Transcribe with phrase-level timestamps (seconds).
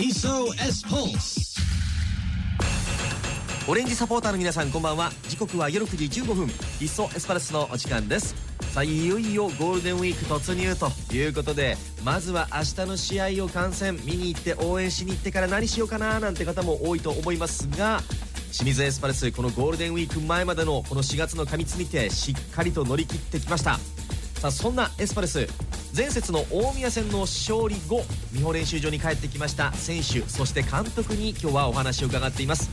[0.00, 1.60] SOS Pulse
[3.68, 5.12] オレンジサポーターの皆さんこんばんは。
[5.28, 6.48] 時刻は夜9時15分。
[6.80, 8.34] いっそエスパルスのお時間です。
[8.72, 18.02] さあいよいよゴールデンウィーク突入ということでまずは明日の試合を観戦見に行って応援しに行ってから何しようかななんて方も多いと思いますが
[18.52, 23.78] 清水エスパルスこのゴールデンウィーク前までのこの4月の過密日程しっかりと乗り切ってきました。
[24.40, 25.48] さあそんなエスパルス
[25.96, 28.02] 前節の大宮戦の勝利後
[28.32, 32.70] 美穂練習場に帰ってきました選手そして監督に今日はお話を伺っています。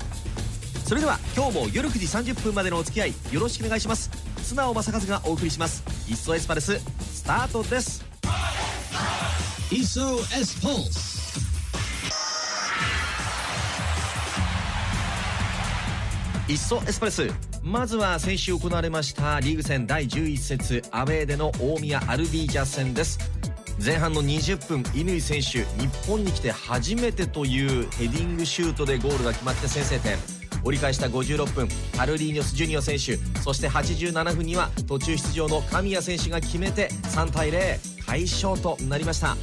[0.86, 4.12] それでは今日も夜9時30分までのお付き合いよろしくお願いします。
[4.44, 6.80] 素直正和がお送りします「いっそエスパルス」
[7.12, 8.06] スタートです
[9.74, 11.26] 「いっそエスパルス」
[16.48, 23.18] いっそエスパルスまずは先週行われましたリーグ戦第11節アウェーでの大宮アルビージャ戦です。
[23.84, 30.16] 前半の20分乾選手日本に来て初めてというヘディングシュートでゴールが決まって先制点。
[30.64, 31.68] 折り返した56分
[31.98, 39.36] パルリーニョス・ジュニオ選手そして87分には途中出場の神谷選手が決めて3対0快勝となりました。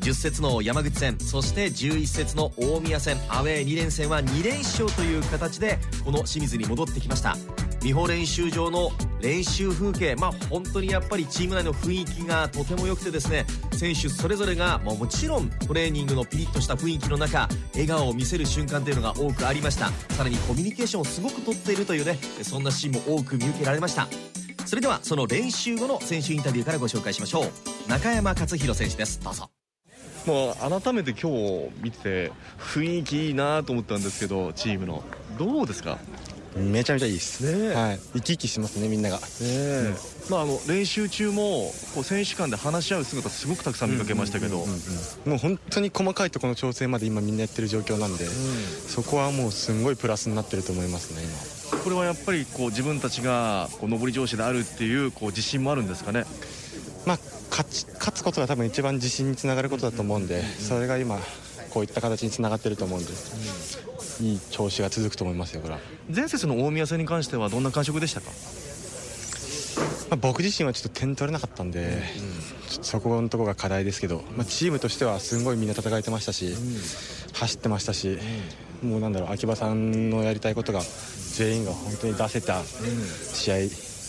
[0.00, 7.36] 10節の山口戦そして11節の大宮戦アウェー2連戦は2連勝という形でこの清水に戻ってきました。
[7.82, 10.16] 美穂練習場の練習風景。
[10.16, 19.88] まあ本当にやっぱりチーム内の雰囲気がとても良くてですね選手それぞれが、まあ、もちろんトレーニングのピリッとした雰囲気の中笑顔を見せる瞬間というのが多くありました。
[20.14, 24.08] さらにコミュニケーションをすごくとっているというねそんなシーンも多く見受けられました。
[24.66, 27.90] それではその練習後の選手インタビューからご紹介しましょう。
[27.90, 29.20] 中山勝弘選手です。
[29.22, 29.50] どうぞ。
[30.26, 35.02] もう改めて今日見てて雰囲気いいなと思ったんですけどチームの。
[35.38, 35.98] どうですか？
[36.56, 39.94] めちゃめちゃいいです、ねはい、生き生きしてますねみんなが、ねうん、
[40.30, 44.58] まあ、あの練習中もこう選手間で話し合う姿すごくたくさん見かけましたけど、
[45.26, 51.80] もう本当に細かいところの調整まで今みんなやってる状況なんで、うん、そこはもうすごいプラスになってると思いますね今。
[51.82, 56.24] これはやっぱりこう自分たちがこう上り調子であるっていうこう自信もあるんですかね？
[57.06, 57.18] まあ
[57.50, 61.18] 勝ち勝つことが多分一番自信につながることだと思うんで、それが今
[61.70, 63.12] こういった形につながってると思うんで、
[64.20, 65.80] いい調子が続くと思いますよこれは。
[66.14, 68.28] 前節の大宮戦に関してはどんな感触でしたか、
[70.10, 72.02] まあ、僕自身はちょっと点取れなかったんで、
[72.76, 76.54] うん、そこのところが課題ですけど、まあ、チームとしてはすごいみんな戦えてましたし、うん、
[77.32, 78.18] 走ってましたし、
[78.82, 80.80] うん、もうなんだろう秋葉さんのやりたいことが
[81.34, 83.56] 全員が本当に出せた試合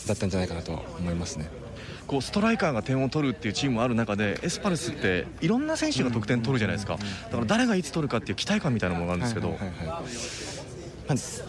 [0.08, 1.61] だったんじゃないかなと思いますね。
[2.08, 6.98] こうストライカーが点を取るっていうチームもある中でエスパルスっていろんな選手が得点取るじゃないですか。
[6.98, 9.56] だから誰がいつ取るかっていう期待感みたいなものがあるんですけど、ど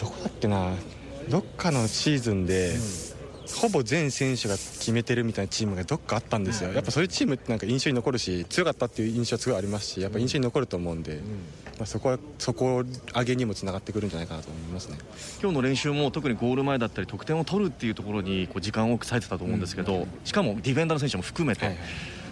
[0.07, 0.71] こだっけな。
[1.29, 2.75] どっかのシーズンで、
[3.61, 11.21] ほぼ全選手が決めてるみたいなチームがどっかあったんですよ、やっぱそういうチームってなんか印象に残るし強かったっていう印象はすごいありますしやっぱ印象に残ると思うんで、
[11.82, 14.98] まあ、そこはそこを上げにもつながってくるんじゃないかなと思いますね。
[15.43, 21.65] 今日の練習も特にゴール前だったり得点を取るっていうところにこう時間を割いてたと思うんですけど、しかもディフェンダーの選手も含めて。
[21.65, 21.84] はいはい。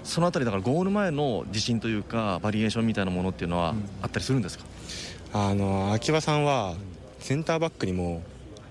[0.05, 4.65] そのあたりだからゴール前の自信というかバリエーションみたいなものっていうのはあったりするんですか、
[5.33, 6.75] あの秋葉さんは
[7.19, 8.23] センターバックにも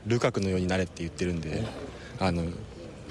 [0.07, 1.63] ルカクのようになれって言ってるんで
[2.19, 2.45] あの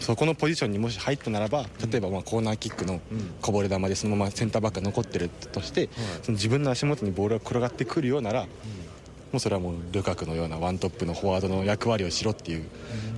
[0.00, 3.00] そこのポジションにもし入ったならば例えばまあコーナーキックの
[3.42, 5.88] こぼれ球でそのままセンターバックが残ってるとして、
[6.22, 12.64] その自分の足元にボールが転がってくるようなら、もうそれはもうルカクのようなワントップのフォワードの役割をしろっていう、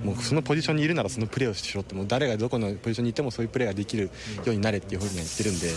[0.03, 4.09] もうそのポジションにいるならそのプレーをしろってもう誰がどこのポジションにいてもそういうプレーができるよ
[4.47, 5.67] うになれっていうふうに言ってるんで、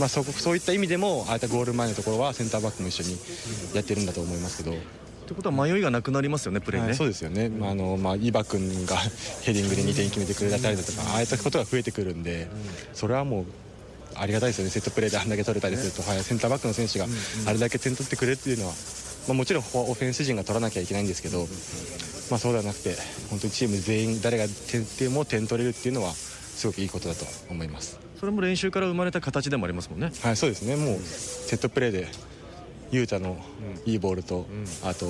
[0.00, 3.16] まあ、そそういった意味でもああいったゴール前のところはセンターバックも一緒に
[3.74, 4.76] やってるんだと思いますけど。
[5.30, 8.96] ということは迷いがなくなりますよねプレーね、はい、そうですよね、あのまあ、伊庭君が
[9.42, 12.48] ヘディングで2点決めてくれたりだとか、ああいったことが増えてくるんで、
[12.94, 13.44] それはもう
[14.16, 14.72] ありがたいですよね。
[14.72, 17.06] セットプレーであんだけ取れたりすると、はい、センターバックの選手が
[17.46, 18.72] あれだけ点取ってくれるっていうのは、
[19.28, 21.46] まあ、もちろんオフェンス陣が取らなきゃいけないんですけど、
[22.28, 22.96] まあ、そうではなくて
[23.30, 28.00] 本当にチーム全員誰が点点も点取れるっていうのはすごくいいことだと思います。
[28.18, 30.10] それも練習から生まれた形でもありますもんね。
[30.22, 30.74] はいそうですね。
[30.74, 32.08] もうセットプレーで
[32.90, 33.36] 雄太の
[33.86, 34.46] いいボールと、
[34.84, 35.06] あと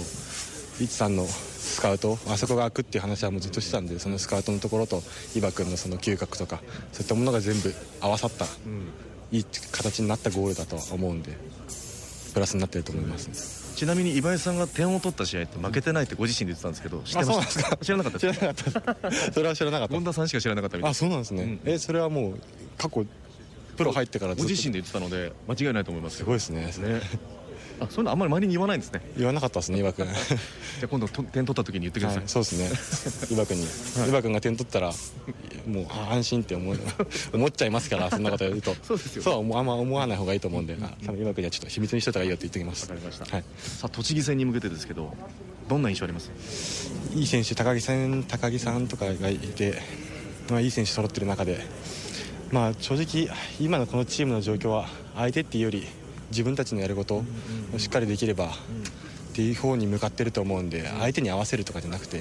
[0.81, 2.19] 一さんのスカウト。
[2.29, 5.03] あそこが開くっていう話はもうずっとしてたんでそのスカウトのところと
[5.35, 6.61] 伊庭君のその嗅覚とか
[6.93, 8.89] そういったものが全部合わさった、うん、
[9.31, 11.37] いい形になったゴールだとは思うんで
[12.35, 19.95] プラスになってると思います、ね、ちなみに岩井さんが点を取った試合って負けてないってご自身で言ってたんですけど知ってました知らなかった知らなかったそれは知らなかった。
[19.95, 22.41] 権田さんしか知らなかったみたいあそうなんですね、うん、えそれはもう
[22.79, 23.05] 過去
[23.77, 26.67] プロ入ってからご自身で言ってたので間違いないと思いますすごいですね。
[26.67, 27.01] ね
[27.81, 29.01] あそういうのあんまり周りに言わないんですね。
[29.17, 30.07] 言わなかったですね岩君。
[30.07, 30.15] じゃ
[30.85, 33.35] あ今度点取った時に言ってください、はい、そうですね。
[33.35, 33.67] 岩君に、
[34.01, 34.93] はい、岩君が点取ったら
[35.67, 36.79] もう安心って思う。
[37.33, 38.75] 思っちゃいますからそんなこと言うと。
[38.83, 39.23] そうですよ。
[39.23, 42.83] そうあんま思わない方がいいと思うんで、あ多分岩君にはちょっと秘密にしといた方がいいよって言っておきます。
[42.83, 43.25] わかりました。
[43.25, 45.15] はい、さあ栃木戦に向けてですけど
[45.69, 46.31] どんな印象あります？
[47.15, 49.81] いい選手高木さん高木さんとかがいて、
[50.51, 51.65] まあ、いい選手揃ってる中で、
[52.51, 55.87] まあ、正直今のこのチームの状況は相手っていうより
[56.31, 57.23] 自分たちのやること
[57.75, 58.47] をしっかりできれば
[59.31, 62.21] っていう方に向かってると思うんで相手に合わせるとかじゃなくて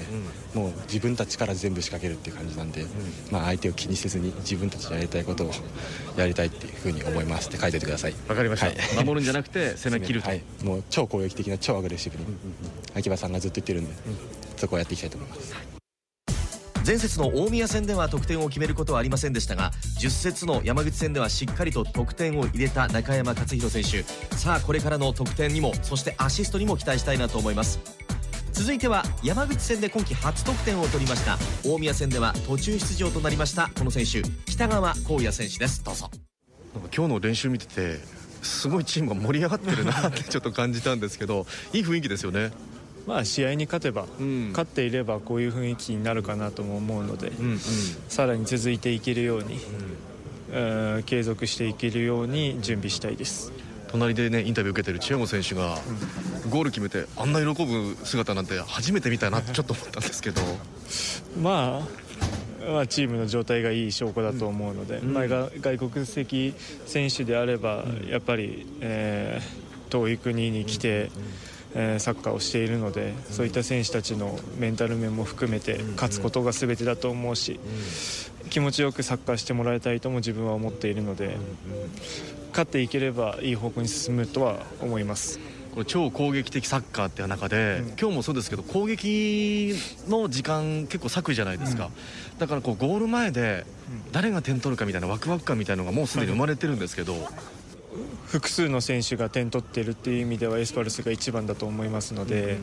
[0.54, 2.86] もう自分たちから全部仕掛けるっていう感じなんで、
[3.30, 5.50] まあ、相手を気にせずに自分たちでやりたいことを
[6.16, 8.14] やりたいっていうふうに思いますって書いておいてください。
[8.28, 9.04] わかりました、はい。
[9.04, 12.24] 守るんじゃなくて 攻め切ると、はい、もう超攻撃的な超アグレッシブに。
[12.94, 13.92] 秋葉さんがずっと言ってるんで、
[14.56, 15.79] そこをやっていきたいと思います
[16.90, 19.70] 前節の大宮戦では得点を決めることはありませんでしたが
[20.00, 24.02] 10節の山口戦ではしっかりと得点を入れた中山勝弘選手。
[24.34, 27.78] さあこれからの得点にもそしてアシストにも期待したいなと思います。
[28.50, 31.38] 続いては山口戦で今季初得点を取りました。
[31.64, 34.28] 大宮戦では途中出場となりましたこの選手。
[34.50, 35.84] 北川光也選手です。
[35.84, 36.10] どうぞ。
[36.92, 38.00] 今日の練習見てて
[38.42, 42.50] すごいチームが盛り上がってるなってちょっと感じたんですけどいい雰囲気ですよね。
[43.06, 44.50] まあ、試合に勝てば、ん。
[44.50, 47.58] 勝っていればこういう雰囲気になるかなとも思うので、うんうん。
[48.08, 49.58] さらに続いていけるように、
[50.52, 53.52] えー継続していけるように準備したいです。
[53.88, 55.76] 隣でねインタビュー受けてる千代本選手が
[56.48, 60.40] ゴール決めてあんな喜ぶ姿なんて初めて見たなってちょっと思ったんですけど。
[61.40, 62.10] まあ
[62.72, 66.54] まあ、チームの状態がいい証拠だと思うので、まあ、が外国籍
[66.86, 71.10] 選手であれば、やっぱり、えー遠い国に来て、
[71.74, 77.60] えーサッカーをしているので、そういった選手たちのメンタル面も含めて勝つことが全てだと思うし、
[78.50, 81.36] 気持ちよくサッカーしてもらいたいとも自分は思っているので、
[82.50, 85.38] 勝っていければいい方向に進むとは思います。
[85.72, 89.72] これ超攻撃的サッカーっていう中で、今日もそうですけど攻撃
[90.08, 91.90] の時間結構割くじゃないですか、
[92.40, 93.64] だからこうゴール前で
[94.10, 97.14] 誰が点取るかみたいなワクワク感みたいなのがもうすでに生まれてるんですけど、
[98.30, 102.58] 複数の選手が点取っているっていう意味ではエスパルスが一番だと思いますので、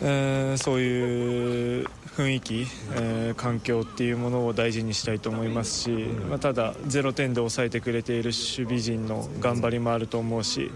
[0.00, 1.86] えーそういう
[2.16, 2.66] 雰囲気、
[2.96, 5.90] えー環境っていうものを大事にしたいと思いますし、
[6.28, 10.70] まあ、ただ0点で抑えてくれている守備陣の頑張りもあると思うし、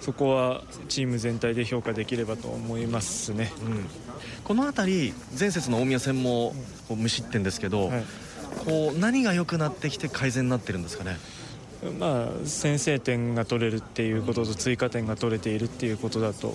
[0.00, 3.52] そこはチーム全体で評価できればと思いますね。
[4.44, 6.54] この辺り前節の大宮戦も
[6.88, 8.04] 無失点ですけど、はい。
[8.64, 11.18] こう何が良くなってきて改善になってるんですかね？
[11.98, 16.54] まあ、先制点が取れるっていうことと追加点が取れているっていうことだと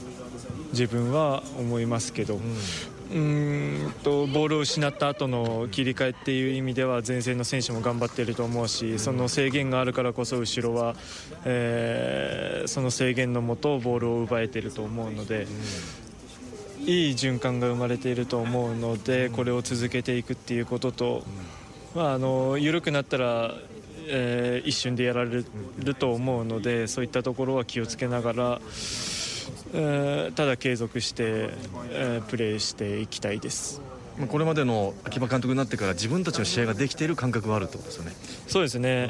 [0.72, 10.96] 自分は思いますけど、うーんとボールを失った後の切り替えっていう意味では前線の選手も頑張っていると思うしその制限があるからこそ後ろは、
[11.46, 15.48] えーその制限のもとボールを奪えていると思うので。
[16.84, 21.24] いい循環が生まれていると思うのでこれを続けていくっていうことと、
[21.94, 23.54] まあ、あの緩くなったら、
[24.08, 25.44] えー一瞬でやられ
[25.80, 28.62] ると思うのでそういったところは気をつけながら、
[29.74, 31.50] えーただ継続して、
[31.92, 33.82] えープレーしていきたいです。
[34.18, 38.12] まあこれまでの秋葉監督になってから自分たちの試合ができている感覚があるってことですよね。
[38.48, 39.10] そうですね、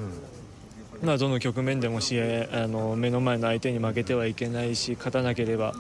[1.04, 5.74] まあ、どの局面でも試合あの目の前の相手に負けてはいけないし勝たなければ、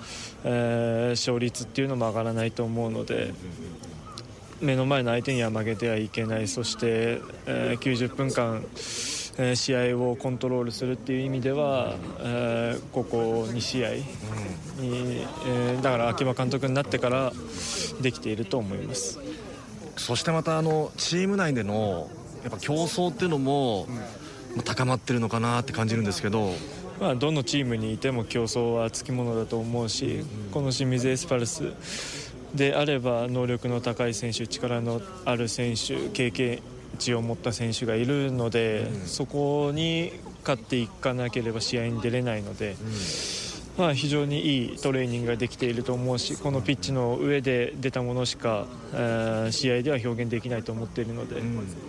[0.43, 3.33] えー勝率っていうのも上がらないと思うので
[4.61, 6.47] 目の前の相手には負けてはいけない。
[6.47, 8.63] そして、えー90分間、
[9.37, 17.31] えー試合をコントロールするっていう意味では、えーここ2試合に、えーだから秋葉監督になってから
[18.01, 19.19] できていると思います。
[19.97, 22.09] そしてまたあのチーム内での
[22.43, 23.87] やっぱ競争っていうのも、
[24.55, 26.53] まあ高まってるのかなって感じるんですけど。
[26.99, 31.63] まあ、どのチームにいても競争はつきものだと思うし、この清水エスパルス
[32.55, 36.59] であれば能力の高い選手力のある選手経験
[36.99, 42.75] 値を持った選手がいるので、そこに勝っていかなければ試合に出れないので。
[43.77, 51.41] まあ、非常にいいトレーニングができていると思うしこのピッチの上で出たものしか、えー試合では表現できないと思っているので、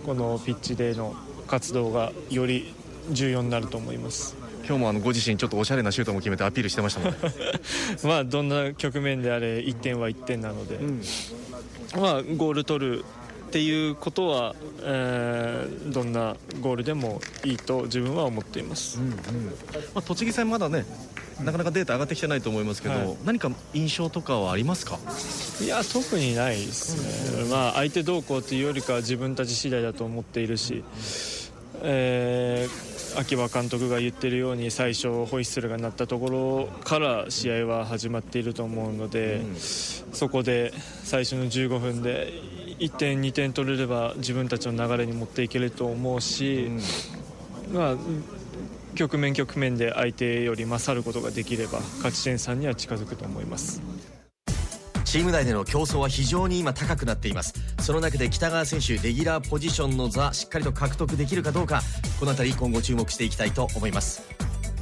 [0.05, 1.13] このピッチでの
[1.45, 2.73] 活動がより
[3.11, 4.35] 重要になると思います。
[4.65, 7.17] 今日もあのご自身ちょっとおしゃれなシュートも決めてアピールしてましたもんね。
[8.03, 10.79] まあどんな局面であれ1点は1点なので、
[11.99, 13.05] まあゴール取る
[13.47, 18.99] っていうことは、えーどんなゴールでもいいと自分は思っています。
[19.93, 20.85] まあ、栃木戦まだね
[21.43, 23.17] なかなかデータ上がってきてないと思いますけど、はい。
[23.25, 24.97] 何か印象とかはありますか？
[25.61, 30.83] いや特にないですね、まあ、相手どうこうというよりかは自分たち次第だと思っているし、
[31.81, 42.33] えー秋葉監督が言ってるように最初ホイッスルが鳴ったところから試合は始まっていると思うので、そこで最初の15分で
[42.79, 46.71] 1点2点取れれば自分たちの流れに持っていけると思うし、
[47.69, 47.95] うん、まあ
[48.95, 53.81] 局面局面で相手より勝ることができれば勝ち点3には近づくと思います
[55.13, 57.53] チーム内での競争は非常に今高くなっています。
[57.79, 61.83] その中で北川選手レギュラーポジションの座しっかりと獲得できるかどうか
[62.19, 64.23] この辺り今後注目していきたいと思います。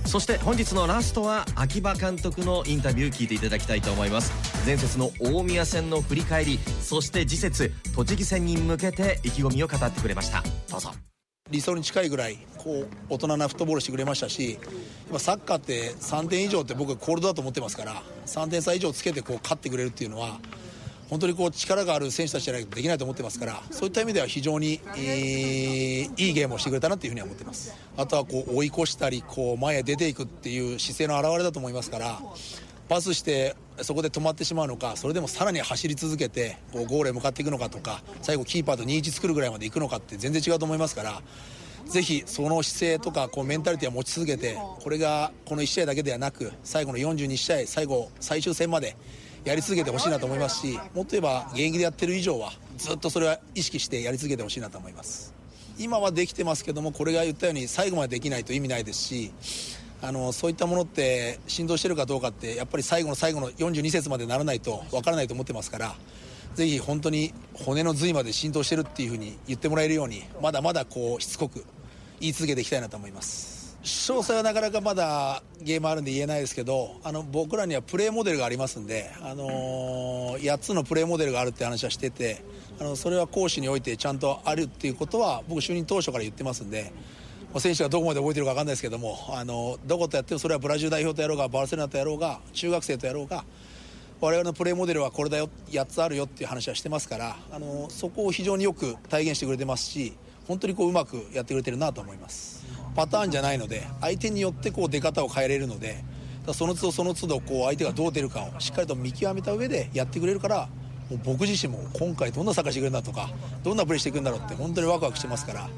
[0.05, 4.31] そして本日のラストは秋葉監督のインタビュー聞いていただきたいと思います。
[4.65, 10.41] 前節の大宮戦の振り返りそして次節栃木戦に向けて意気込みを語ってくれました。
[10.69, 11.10] どうぞ。
[11.51, 14.57] 理想に近いぐらいこう大人なフットボールしてくれましたし
[15.17, 20.39] サッカーって3点以上って僕はコールドだと思ってますから3点差以上つけてこう勝ってくれるっていうのは
[21.09, 27.75] 本当にこう力がある選手たちじゃないとできないと思ってますからそういった意味では非常に、えー、いいゲームをしてくれたなというふうには思ってます。
[27.97, 32.17] あとはこう追い越したりこう前へ出ていくっていう姿勢の表れだと思いますから
[32.91, 41.21] パスしてそこで止まってしまうのかそれでもさらに走り続けてこうゴールへ向かっていくのかとか最後キーパーと2-1作るぐらいまでいくのかって全然違うと思いますから
[41.85, 48.97] ぜひその姿勢とかこうメンタリティーを持ち続けてこれがこの1試合だけではなく最後の42試合最後最終戦まで
[49.45, 55.33] やり続けてほしいなと思いますしもっと言えば現役でやってる以上はずっとそれは意識してやり続けてほしいなと思います。
[55.79, 59.31] 今はできてますけどもこれが言ったように最後までできないと意味ないですし
[60.01, 65.95] あのそういったものって振動してるかどうかってやっぱり最後の最後の42節までならないとわからないと思ってますから
[66.55, 71.63] ぜひ本当に骨の髄まで浸透してるっていうふうに言ってもらえるようにまだまだこうしつこく
[72.19, 73.61] 言い続けていきたいなと思います。
[73.83, 82.43] 詳細はなかなかまだゲームあるんで言えないですけどあの僕らにはプレーモデルがありますんで、あのー、8つのプレーモデルがあるって話はしてて
[82.79, 86.91] あのそれは講師においてちゃんとあるっていうことは僕就任当初から言ってますんで
[87.59, 93.43] 選手がどこまで覚えてるか分かんないですけどもあのどことやってもそれはブラジル代表とやろうがバルセロナとやろうが中学生とやろうが
[94.21, 100.13] 我々のプレーモデルはこれだよ8つあるよっていう話はしてますからあのそこを非常によく体現してくれてますし
[100.47, 102.65] 本当にこううまくやってくれてるなと思います。
[102.95, 106.03] パターンじゃないので相手によってこう出方を変えれるので
[106.53, 110.67] その都度その都度こう相手がどう出るかをしっかりと見極めた上でやってくれるから
[111.23, 113.29] 僕自身も今回どんなサッカーしてくれるんだとか
[113.63, 115.69] どんなプレーしていくんだろうって本当にワクワクしてますから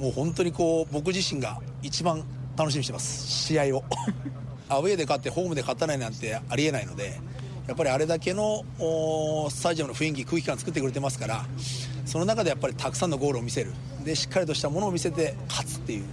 [0.00, 2.24] もう本当にこう僕自身が一番
[2.56, 3.28] 楽しみにしてます。
[3.28, 3.84] 試合を。
[4.70, 7.20] アウェーで勝ってホームで勝たないなんてありえないので
[7.66, 8.64] やっぱりあれだけの
[9.50, 11.44] スタジアムの雰囲気空気感作ってくれてますから
[12.06, 13.72] その中でやっぱりたくさんのゴールを見せる。
[14.04, 16.04] でしっかりとしたものを見せて勝つっていう。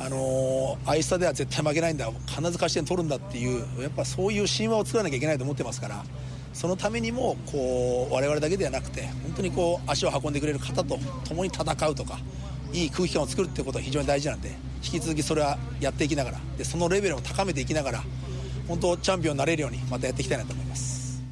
[0.00, 2.10] あのー、アイスタでは絶対負けないんだ。
[2.26, 6.04] 必ず勝ち点取るんだっていうやっぱそういう神話を作らなきゃいけないと思ってますから
[6.52, 10.98] そのためにもこう我々だけではなくて本当にこう足を運んでくれる方と
[11.28, 12.18] 共に戦うとか
[12.72, 14.50] いい空気感を作るってことは非常に大事なんで
[14.82, 18.02] 引き続きそれはやっていきながらでそのレベルを高めていきながら
[18.68, 21.22] 本当チャンピオンになれるようにまたやっていきたいなと思います。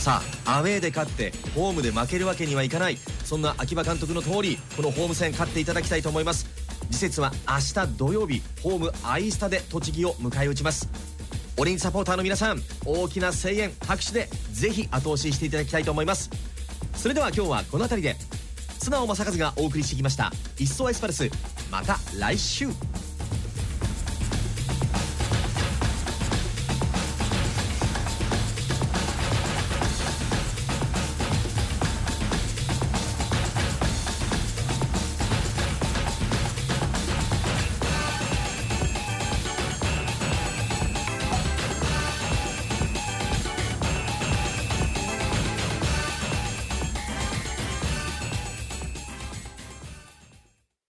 [0.00, 2.98] さあアウェーで勝ってホームで負けるわけにはいかない。
[3.24, 6.66] そんな秋葉監督の通りこのホーム戦勝っていただきたいと思います。
[6.90, 11.15] 次節は明日土曜日ホームアイスタで栃木を迎え撃ちます
[11.58, 16.30] オレンサポーターの皆さん大きな声援拍手でぜひ後押ししていただきたいと思います。
[16.94, 18.16] それでは今日はこの辺りで
[18.78, 21.30] 素直正和がお送りしてきました「いっそエスパルス」
[21.70, 22.68] また来週。